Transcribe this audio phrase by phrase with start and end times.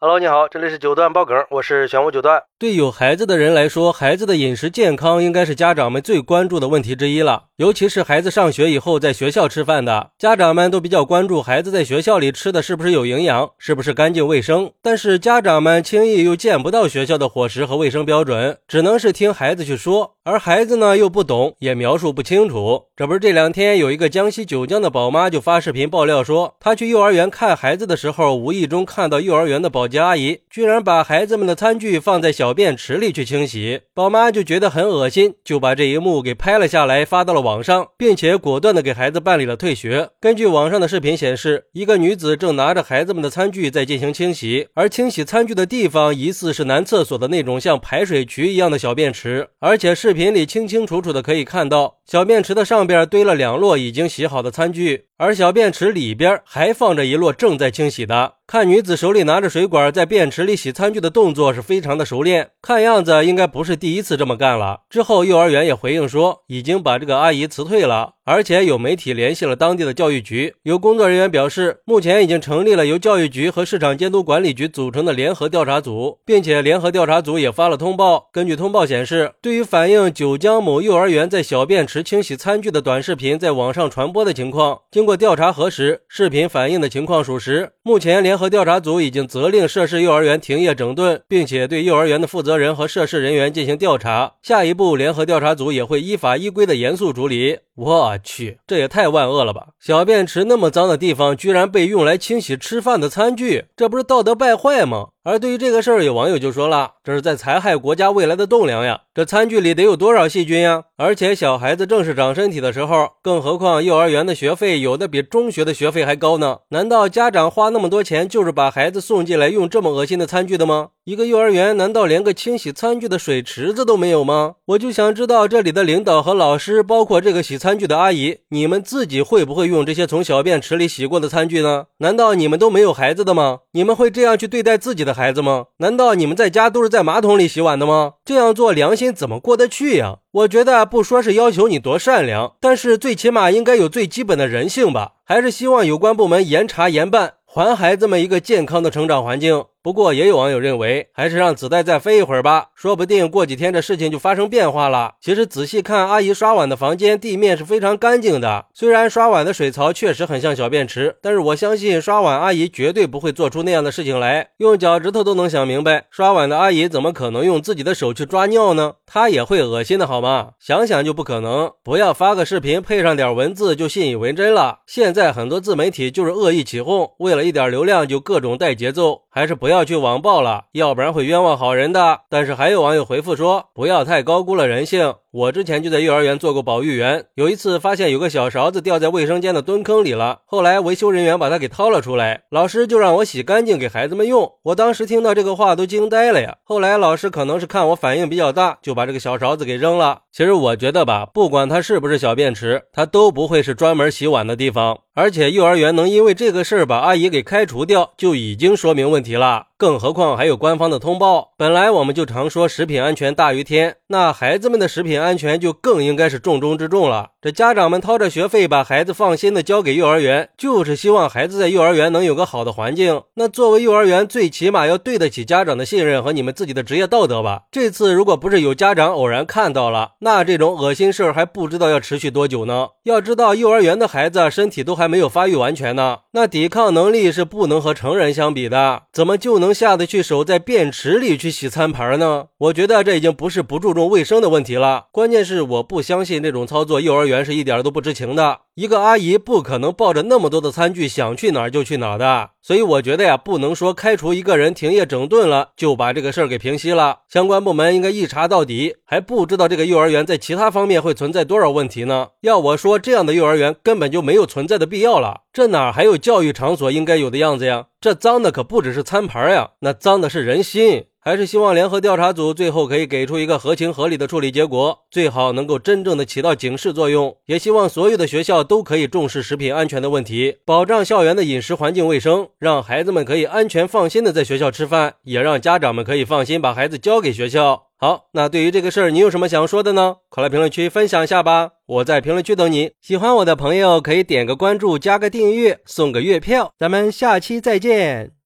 [0.00, 2.40] Hello，你好，这里是九段爆梗，我是玄武九段。
[2.56, 7.46] 对有孩子的人来说，孩子的饮食健康应该是家长们最关注的问题之一了。
[7.56, 14.70] 尤其是孩子上学以后在学校吃饭的，家长们都比较关注孩子在学校里吃的是不是有营养，是不是干净卫生。
[14.80, 22.84] 但是家长们轻易又见不到学校的伙食和卫生标准，只能是听孩子去说，而孩子呢又不懂，也描述不清楚。
[22.94, 40.10] 这不是这两天有一个江西九江的宝妈就发视频爆料说，她去幼儿园看孩子的时候，无意中看到幼儿园的保保洁阿姨居然把孩子们的餐具放在小便池里去清洗，宝妈就觉得很恶心，就把这一幕给拍了下来，发到了网上，并且果断的给孩子办理了退学。
[40.20, 58.34] 根据网上的视频显示，一个女子正拿着孩子们的餐具在进行清洗，而清洗餐具的地方疑似是男厕所的那种像排水渠一样的小便池，而且视频里清清楚楚的可以看到，小便池的上边堆了两摞已经洗好的餐具，而小便池里边还放着一摞正在清洗的。
[58.46, 64.82] 看女子手里拿着水管在便池里洗餐具的动作是非常的熟练，看样子应该不是第一次这么干了。
[64.88, 68.12] 之后幼儿园也回应说，已经把这个阿姨辞退了。
[68.30, 78.28] 而且有媒体联系了当地的教育局，有工作人员表示，目前已经成立了由教育局和市场监督管理局组成的联合调查组，并且联合调查组也发了通报。
[78.30, 87.70] 根据通报显示，对于反映九江某幼儿园在小便池清洗餐具的短视频在网上传播的情况，经过调查核实，视频反映的情况属实。
[87.88, 94.34] 目前，联合调查组已经责令涉事幼儿园停业整顿，并且对幼儿园的负责人和涉事人员进行调查。
[94.42, 97.60] 下一步，联合调查组也会依法依规的严肃处理。
[97.76, 99.68] 我去，这也太万恶了吧！
[99.80, 105.06] 小便池那么脏的地方，居然被用来清洗吃饭的餐具，这不是道德败坏吗？
[105.24, 109.02] 而对于这个事儿，有网友就说了，这是在残害国家未来的栋梁呀！
[109.14, 110.84] 这餐具里得有多少细菌呀？
[110.96, 116.58] 而且小孩子正是长身体的时候，更何况幼儿园的学费有的比中学的学费还高呢？
[116.70, 120.90] 难道家长花那么多钱就是把孩子送进来用这么恶心的餐具的吗？
[121.04, 124.54] 一个幼儿园难道连个清洗餐具的水池子都没有吗？
[124.66, 131.86] 我就想知道这里的领导和老师，包括这个洗餐具的阿姨，你们自己会不会用这些从小便池里洗过的餐具呢？
[131.98, 133.60] 难道你们都没有孩子的吗？
[133.72, 135.64] 你们会这样去对待自己的的孩子吗？
[135.78, 138.12] 难道你们在家都是在马桶里洗碗的吗？
[138.24, 140.18] 这样做良心怎么过得去呀？
[140.30, 145.12] 我觉得不说是要求你多善良，但是最起码应该有最基本的人性吧？
[145.24, 149.64] 还是希望有关部门严查严办，还孩子们一个健康的成长环境。
[149.88, 155.14] 不过，也有网友认为，还是让子弹再飞一会儿吧，说不定过几天这事情就发生变化了。
[155.18, 164.48] 其实仔细看，阿姨刷碗的房间地面是非常干净的，虽然刷碗的水槽确实很像小便池，但是我相信刷碗阿姨绝对不会做出那样的事情来。
[164.58, 168.96] 用脚趾头都能想明白，刷碗的阿姨怎么可能用自己的手去抓尿呢？
[169.06, 170.50] 她也会恶心的好吗？
[170.60, 171.72] 想想就不可能。
[171.82, 174.80] 不要发个视频配上点文字就信以为真了。
[174.86, 179.78] 现在很多自媒体就是恶意起哄，为了一点流量就各种带节奏，还是不要。
[179.84, 182.22] 去网暴了，要不然会冤枉好人的。
[182.28, 185.14] 但是还有网友回复说，不要太高估了人性。
[185.30, 194.50] 我之前就在幼儿园做过保育员，有一次发现有个小勺子掉在卫生间的蹲坑里了，后来维修人员把它给掏了出来，老师就让我洗干净给孩子们用。
[194.62, 196.56] 我当时听到这个话都惊呆了呀。
[196.64, 200.20] 后来老师可能是看我反应比较大，就把这个小勺子给扔了。
[200.32, 205.00] 其实我觉得吧，不管它是不是小便池，它都不会是专门洗碗的地方。
[205.14, 209.66] 而且幼儿园能因为这个事儿把阿姨给开除掉，就已经说明问题了。
[209.76, 211.54] 更何况还有官方的通报。
[211.58, 217.30] 本来我们就常说食品安全大于天，那孩子们的食品安全就更应该是重中之重了。
[217.40, 223.22] 这家长们掏着学费把孩子放心的交给幼儿园，就是希望孩子在幼儿园能有个好的环境。
[223.34, 227.62] 那作为幼儿园，最起码要对得起家长的信任和你们自己的职业道德吧。
[227.70, 232.88] 这次如果不是有家长偶然看到了，那这种恶心事儿还不知道要持续多久呢。
[233.04, 239.68] 要知道，幼儿园的孩子身体都还没有发育完全呢，那抵抗能力是不能和成人相比的，怎么就能？
[239.78, 242.46] 下得去手在便池里去洗餐盘呢？
[242.58, 248.60] 我觉得这已经不是不注重卫生的问题了，关键是我不相信这种操作，幼儿园是一点都不知情的。
[248.74, 257.20] 一个阿姨不可能抱着那么多的餐具想去哪儿就去哪儿的，所以我觉得呀，不能说开除一个人、停业整顿了就把这个事儿给平息了。
[257.28, 258.96] 相关部门应该一查到底。
[259.04, 262.28] 还不知道这个幼儿园在其他方面会存在多少问题呢？
[262.42, 265.40] 要我说，这样的幼儿园根本就没有存在的必要了。
[265.52, 267.86] 这哪还有教育场所应该有的样子呀？
[268.00, 271.06] 这脏的可不只是餐盘呀，那脏的是人心。
[271.28, 277.36] 还是希望联合调查组最后可以给出一个合情合理的处理结果，最好能够真正的起到警示作用。
[277.44, 287.88] 也希望所有的学校都可以重视食品安全的问题，保障校园的饮食环境卫生，让孩子们可以安全放心的在学校吃饭，也让家长们可以放心把孩子交给学校。
[287.98, 290.16] 好，那对于这个事儿，你有什么想说的呢？
[290.30, 292.92] 快来评论区分享一下吧，我在评论区等你。
[293.02, 296.72] 喜欢我的朋友可以点个关注，加个订阅，送个月票。
[296.78, 298.37] 咱们下期再见。